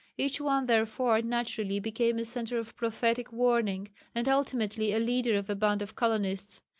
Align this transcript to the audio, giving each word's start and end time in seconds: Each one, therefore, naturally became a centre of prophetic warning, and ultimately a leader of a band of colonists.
Each 0.17 0.41
one, 0.41 0.65
therefore, 0.65 1.21
naturally 1.21 1.79
became 1.79 2.17
a 2.17 2.25
centre 2.25 2.57
of 2.57 2.75
prophetic 2.75 3.31
warning, 3.31 3.89
and 4.15 4.27
ultimately 4.27 4.93
a 4.93 4.99
leader 4.99 5.35
of 5.37 5.47
a 5.47 5.53
band 5.55 5.83
of 5.83 5.95
colonists. 5.95 6.63